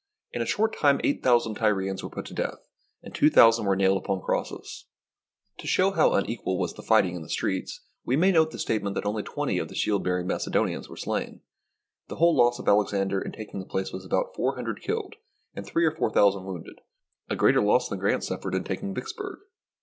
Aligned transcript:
In 0.33 0.41
a 0.41 0.47
short 0.47 0.75
time 0.75 0.99
eight 1.03 1.21
thousand 1.21 1.53
Tyrians 1.57 2.01
were 2.03 2.09
put 2.09 2.25
to 2.25 2.33
death, 2.33 2.67
and 3.03 3.13
two 3.13 3.29
thousand 3.29 3.67
were 3.67 3.75
nailed 3.75 3.99
upon 3.99 4.19
crosses. 4.19 4.85
SIEGE 4.87 4.87
OF 4.87 5.57
TYRE 5.57 5.61
To 5.61 5.67
show 5.67 5.91
how 5.91 6.13
unequal 6.13 6.57
was 6.57 6.73
the 6.73 6.81
fighting 6.81 7.15
in 7.15 7.21
the 7.21 7.29
streets, 7.29 7.81
we 8.03 8.15
may 8.15 8.31
note 8.31 8.49
the 8.49 8.57
statement 8.57 8.95
that 8.95 9.05
only 9.05 9.21
twenty 9.21 9.59
of 9.59 9.67
the 9.67 9.75
shield 9.75 10.03
bearing 10.03 10.25
Macedonians 10.25 10.89
were 10.89 10.97
slain. 10.97 11.41
The 12.07 12.15
whole 12.15 12.35
loss 12.35 12.57
of 12.57 12.67
Alexander 12.67 13.21
in 13.21 13.31
taking 13.31 13.59
the 13.59 13.67
place 13.67 13.93
was 13.93 14.03
about 14.03 14.33
four 14.35 14.55
hundred 14.55 14.81
killed 14.81 15.17
and 15.53 15.67
three 15.67 15.85
or 15.85 15.91
four 15.95 16.09
thou 16.09 16.31
sand 16.31 16.45
wounded, 16.45 16.81
a 17.29 17.35
greater 17.35 17.61
loss 17.61 17.87
than 17.87 17.99
Grant 17.99 18.23
suffered 18.23 18.55
in 18.55 18.63
taking 18.63 18.95
Vicksburg. 18.95 19.37